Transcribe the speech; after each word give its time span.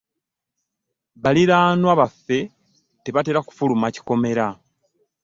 Baliraanwa 1.23 1.93
baffe 1.99 2.39
tebatera 3.03 3.39
kufuluma 3.47 3.87
kikomera. 3.95 4.45